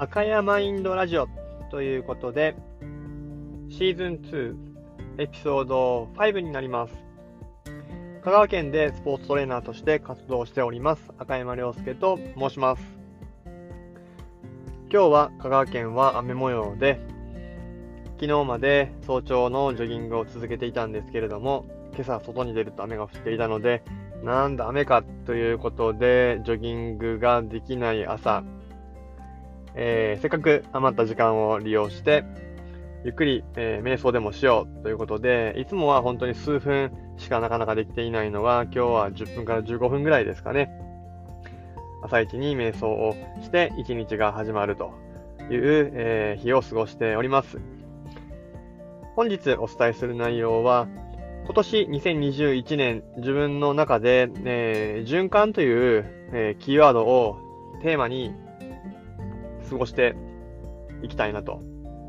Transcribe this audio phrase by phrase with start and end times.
[0.00, 1.26] 赤山インドラジオ
[1.72, 2.54] ということで、
[3.68, 4.56] シーズン2、
[5.18, 6.94] エピソード5になります。
[8.22, 12.82] 香川県でスポーツトレーナーとして活動しております、赤山亮介と申します。
[14.88, 17.00] 今日は香川県は雨模様で、
[18.20, 23.82] 昨日まで早朝のジョギングを続けていたんですけれども、今朝外に出ると雨が降っていたので、
[24.22, 28.44] なんだ雨かということで、ジョギングができない朝、
[29.80, 32.24] えー、せっかく余った時間を利用して、
[33.04, 40.68] ゆっくり、えー、瞑想でもしようということで、いつもは本当に数分しかなかなかできていないのが、今日は10分から15分ぐらいですかね。
[42.02, 44.92] 朝一に瞑想をして一日が始まると
[45.48, 47.60] いう、えー、日を過ごしております。
[49.14, 50.88] 本日お伝えする内容は、
[51.44, 57.38] 今年2021年自分の中で、えー、循環という、え、キーワードを
[57.80, 58.34] テーマに
[59.68, 60.14] 過ごして
[61.02, 61.62] いきたいなと。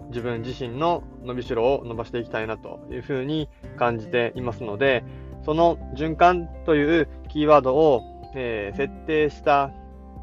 [0.09, 5.03] 自分自身の伸びしろを伸ばしていきたいなというふうに感じていますので、
[5.45, 8.01] その循環というキーワードを、
[8.35, 9.71] えー、設定した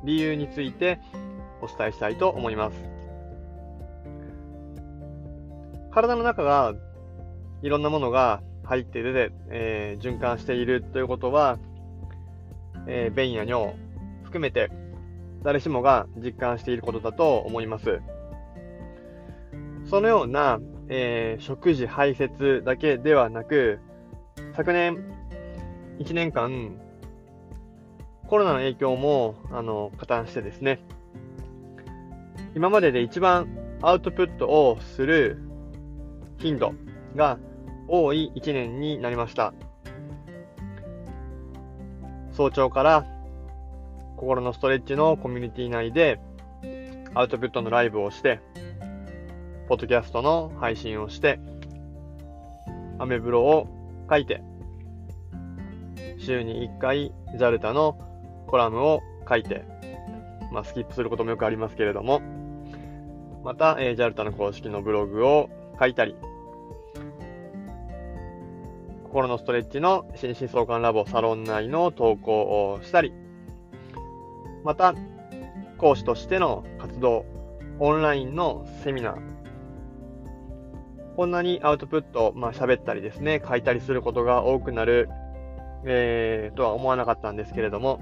[0.04, 1.00] 理由について
[1.62, 2.76] お伝えしたいと思います。
[5.92, 6.74] 体の中が
[7.62, 11.58] いろんなものが入って出て、えー、循環しているということは、
[12.86, 13.72] えー、便や尿
[14.24, 14.70] 含めて
[15.46, 18.00] 誰しもが実感していることだと思います。
[19.88, 20.58] そのような、
[20.88, 23.78] えー、食事排泄だけではなく、
[24.56, 24.96] 昨年
[26.00, 26.76] 1年間、
[28.26, 30.80] コロナの影響も、あの、加担してですね、
[32.56, 33.46] 今までで一番
[33.82, 35.38] アウトプットをする
[36.38, 36.74] 頻度
[37.14, 37.38] が
[37.86, 39.54] 多い1年になりました。
[42.32, 43.15] 早朝から
[44.16, 46.18] 心のストレッチのコミュニティ内で
[47.14, 48.40] アウトプットのライブをして、
[49.68, 51.38] ポッドキャストの配信をして、
[52.98, 53.68] アメブロを
[54.10, 54.42] 書いて、
[56.18, 57.98] 週に1回、ジャルタの
[58.46, 59.64] コラムを書いて、
[60.52, 62.20] まあ、スキップすることもよくありますけれども、
[63.44, 66.16] また、えー、ジャルタの公式のブログを書いたり、
[69.04, 73.12] 心のストレッチの心身相関ラボサロン内の投稿をしたり、
[74.66, 74.96] また、
[75.78, 77.24] 講師としての活動、
[77.78, 79.16] オンラインのセミナー、
[81.14, 85.08] こんなにアウトプット、まあ喋ったりですね、書いたりすることが多くなる、
[85.84, 88.00] えー、とは思わなかったんですけれども、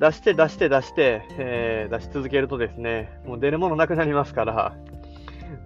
[0.00, 4.74] 出して出して出して、えー、出し続けるとですね、もう出るものなくなりますから、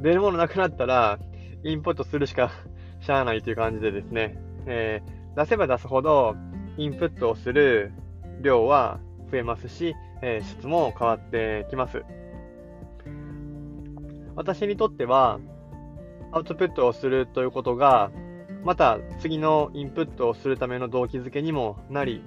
[0.02, 1.18] 出るものなくなったら、
[1.64, 2.50] インプットするしか
[3.00, 6.36] しゃあないという感じでですね、えー、出せば出すほど、
[6.76, 7.94] インプットをする
[8.40, 12.04] 量は増えますし、えー、質も変わってきます。
[14.34, 15.40] 私にとっては、
[16.32, 18.10] アウトプットをするということが、
[18.64, 22.22] また次のインプットをするための動機づけにもなり、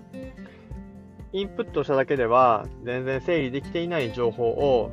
[1.32, 4.90] インプットしただけでは全然整理できていない情報を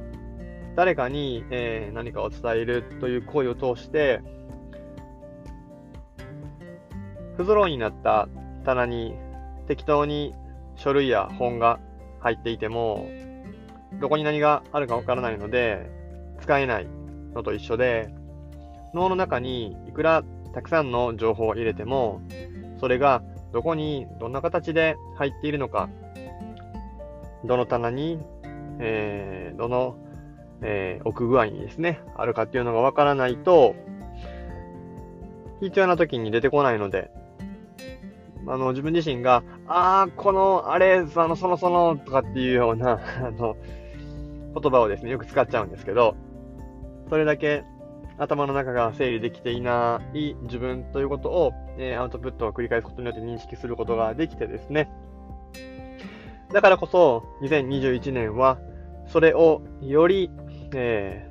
[0.76, 4.20] 誰かに、えー、何かを伝えるという行為を通して、
[7.36, 8.28] 不揃いになった
[8.64, 9.14] 棚に
[9.66, 10.34] 適当に
[10.76, 11.78] 書類や本が
[12.20, 13.08] 入っていても、
[14.00, 15.90] どこに何があるかわからないので、
[16.40, 16.86] 使えない
[17.34, 18.14] のと一緒で、
[18.94, 22.20] 脳の中にいくらたくさんの情報を入れても、
[22.80, 23.22] それが
[23.52, 25.88] どこにどんな形で入っているのか、
[27.44, 28.18] どの棚に、
[28.78, 29.96] えー、どの、
[30.62, 33.74] えー、置く具合にですね、あるかっていうのがわからないと、
[35.60, 37.10] 必要な時に出てこないので、
[38.48, 43.56] あの、自分自身が、ああ、この、あれ、あの、そのその、とかっていうような、 あの、
[44.60, 46.14] 言葉をですね、よく使っちゃうんですけど、
[47.08, 47.64] それだけ
[48.18, 54.90] 頭の中が整理できていない自分ということを、えー、アウトプットを繰り返すことによって認識することができてですね、
[56.52, 58.58] だからこそ、2021年は、
[59.08, 60.30] それをより、
[60.74, 61.28] え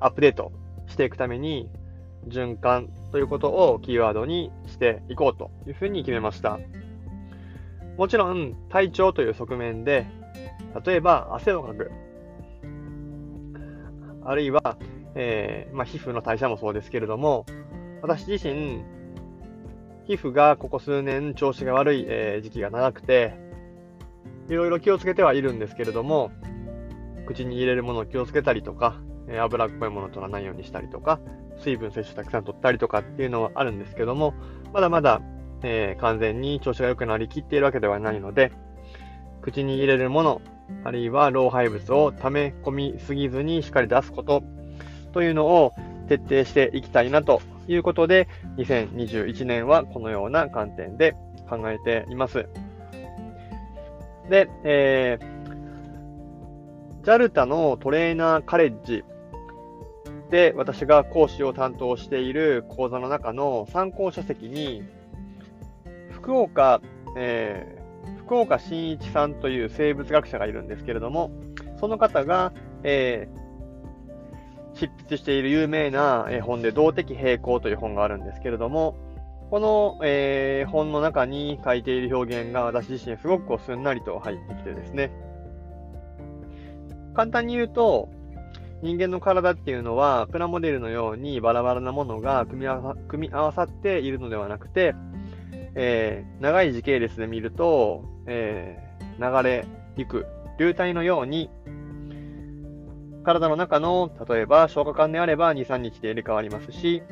[0.00, 0.52] ー、アップデート
[0.86, 1.68] していくために、
[2.28, 6.58] 循環ということをキーワードにしていこうというふうに決めました。
[7.96, 10.06] もちろん体調という側面で、
[10.84, 11.90] 例えば汗をかく、
[14.24, 14.76] あるいは、
[15.14, 17.46] えー、まあ、皮膚の代謝もそうですけれども、
[18.02, 18.82] 私自身、
[20.06, 23.34] 皮膚がここ数年調子が悪い、えー、時期が長くて、
[24.48, 26.30] いろいろ気をつけてはいるんですけれども、
[27.26, 31.20] 口に入れるものを気をつけたりとか、えー、脂っこいものを取らないようにしたりとか、
[31.62, 34.34] 水分摂取たくさん取ったりとかっていうのはあるんですけども、
[34.72, 35.20] まだまだ、
[35.62, 38.52] えー、完全に調子が良くなりきっているわけではないので、
[39.42, 40.42] 口に入れるもの、
[40.84, 44.42] あるいは老廃物を溜め込みすぎずにしっかり出すこと
[45.12, 45.72] というのを
[46.08, 51.14] 徹底していきたいなということで、2021年はこのような観点で
[51.48, 52.46] 考えています。
[54.28, 59.04] で、えー、JALTA のトレーナーカレッジ
[60.30, 64.84] で私が講師を担当している講座の中の参考書籍に、
[66.10, 66.80] 福岡、
[67.16, 71.32] えー、福岡伸一さんという生物学者がいるんですけれども、
[71.80, 72.52] その方が、
[72.84, 78.96] えー、執筆している有名な本で動的平衡という本があるんですけれども、
[79.50, 85.10] この、えー、本の中に書いている表現が私自身すごくすんなりと入ってきてですね。
[87.14, 88.08] 簡単に言うと、
[88.82, 92.68] 人間の体っていうのは、プラモデルのようにバラバラなものが組み
[93.08, 94.94] 組み合わさっているのではなくて、
[95.74, 99.66] えー、長い時系列で見ると、えー、流れ
[99.96, 100.26] ゆく
[100.58, 101.50] 流体のように、
[103.24, 107.02] 体の中の、例えば消化管であれば2、3日で入れ替わりますし、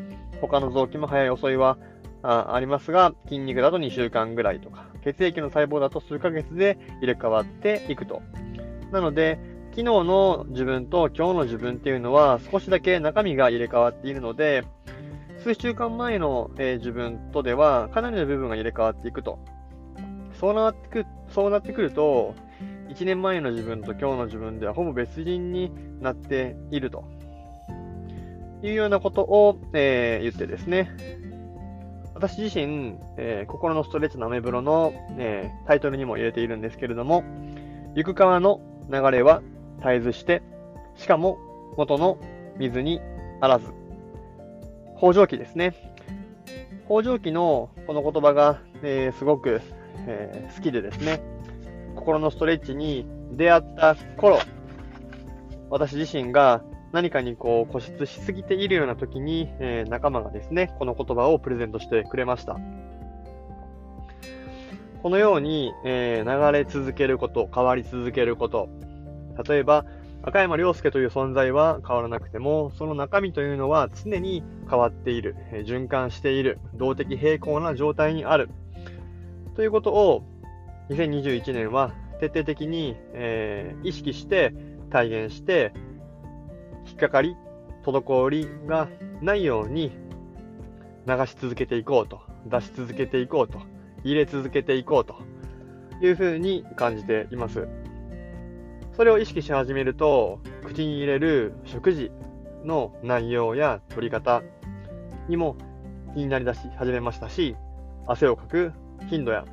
[0.40, 1.78] 他の臓器も早い遅いは
[2.22, 8.22] あありますが、筋肉だと2週間ぐらいとか、血液の細胞だと数ヶ月で入れ替わっていくと。
[8.90, 9.38] なので、
[9.78, 14.64] 昨日の自分と今日の自分っていうのは少しだけ中身が入れ替わっているので、
[15.44, 19.38] 数週間前の、え、自分とではかなりの部分が入れ替わっていくと。
[20.34, 22.34] そうなってくそうなってくると、
[22.88, 25.70] 1年前の自分と今日の自分ではほぼ別人に
[26.00, 27.04] なっていると
[28.64, 30.90] いうようなことを、えー、言ってですね、
[32.14, 37.22] 私自身、えー、心のストレッチのアメブロの、えー、タイトルにも入れているんですけれども、
[37.94, 38.60] 行く川の
[38.90, 39.40] 流れは
[39.78, 40.42] 絶えずして、
[40.96, 41.38] しかも
[41.76, 42.18] 元の
[42.58, 43.00] 水に
[43.40, 43.66] あらず。
[44.98, 45.74] 北条記ですね。
[46.86, 49.60] 北条記のこの言葉が、えー、すごく、
[50.06, 51.20] えー、好きでですね、
[51.94, 54.38] 心のストレッチに出会った頃、
[55.70, 62.58] 私自身が何かにこう固執しすぎているような時に、えー、仲間がですね、この言葉をプレゼントしてくれました。
[65.02, 68.68] このように、えー、流れ続けること、変わり続けること。
[69.46, 69.84] 例えば、
[70.22, 78.50] 赤山良介という存在は変わらなくても、その中身というのは常に変わっている、循環している、動的平衡な状態にある。
[79.54, 80.24] ということを、
[80.90, 84.54] 2021年は徹底的に、えー、意識して
[84.90, 85.72] 体現して、
[86.86, 87.36] 引っかかり、
[87.84, 88.88] 滞りが
[89.22, 89.92] ないように
[91.06, 93.60] 流し続けていこうと、出し続けていこうと、
[94.04, 95.16] 入れ続けていこうと
[96.04, 97.68] いうふうに感じています。
[98.98, 102.10] それを意識し始めると、口に入れる食事
[102.64, 104.42] の内容や取り方
[105.28, 105.56] にも
[106.14, 107.54] 気になりだし始めましたし、
[108.08, 108.72] 汗をかく
[109.08, 109.44] 頻度や、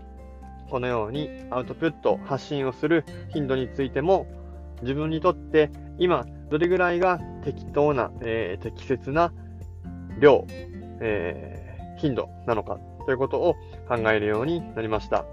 [0.71, 4.25] このようにアウトプット、発信をする頻度についても、
[4.81, 5.69] 自分にとって
[5.99, 9.31] 今どれぐらいが適当な、えー、適切な
[10.19, 10.47] 量、
[11.01, 13.53] えー、頻度なのかということを
[13.87, 15.23] 考えるようになりました。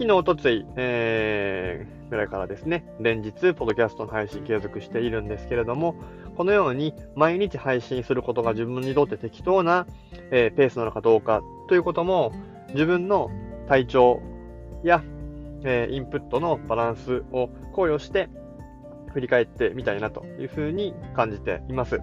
[0.00, 5.94] 昨日、おとつい、えー、ぐらいからですね、連日、ポッドキャストの配信継続しているんですけれども、
[6.38, 9.86] このように毎日配信することが自分にとって適当な、
[10.30, 12.32] えー、ペースなのかどうかということも、
[12.72, 13.30] 自分の
[13.68, 14.22] 体調
[14.84, 15.04] や、
[15.64, 18.30] えー、インプットのバランスを考慮して、
[19.12, 22.00] 振り返ってみたいなというふうに感じています。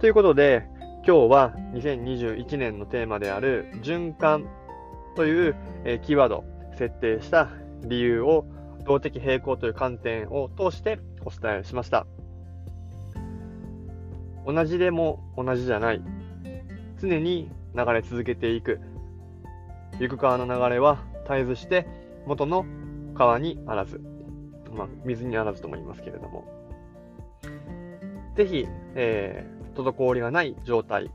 [0.00, 0.66] ということで、
[1.06, 4.48] 今日は2021年のテーマである循環
[5.14, 5.54] という
[6.02, 7.48] キーワード設定した
[7.82, 8.46] 理由を
[8.86, 12.06] 動的平衡という観点を通してお伝えしました。
[14.46, 16.02] 同じでも同じじゃない。
[17.00, 18.80] 常に流れ続けていく。
[19.98, 21.86] 行く川の流れは絶えずして
[22.26, 22.64] 元の
[23.14, 24.00] 川にあらず。
[24.72, 26.44] まあ、水にあらずとも言いますけれども、
[28.36, 31.10] ぜひ、えー、滞りがない状態、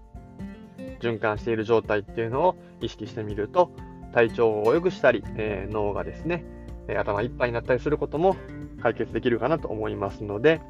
[1.00, 3.72] 循環している状態っていうのを意識してみると、
[4.14, 6.44] 体調を良くしたり、えー、脳がですね、
[6.88, 8.36] え頭いっぱいになったりすることも
[8.82, 10.62] 解決できるかなと思いますので、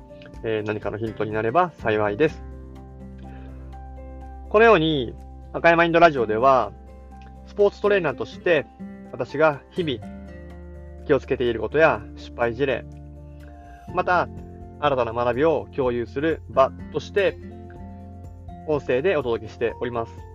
[0.44, 2.44] えー、何かのヒントになれば幸いです。
[4.50, 5.14] このように、
[5.54, 6.72] 赤いマインドラジオでは、
[7.48, 8.66] スポーツトレーナーとして、
[9.12, 10.00] 私が日々
[11.06, 12.86] 気をつけていることや失敗事例、
[13.94, 14.28] また、
[14.80, 17.38] 新たな学びを共有する場として、
[18.68, 20.31] 音声でお届けしております。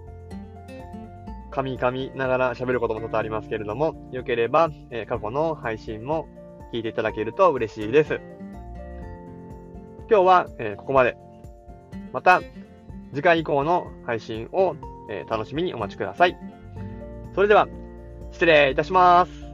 [1.56, 6.28] 噛み噛みながら喋ることも多々ありますけれども、よければ、えー、過去の配信も
[6.70, 8.20] 聞いていただけると嬉しいです。
[10.10, 11.16] 今日は、えー、ここまで。
[12.12, 12.42] また、
[13.14, 14.76] 次回以降の配信を、
[15.08, 16.36] えー、楽しみにお待ちください。
[17.34, 17.68] それでは、
[18.32, 19.46] 失礼いたします。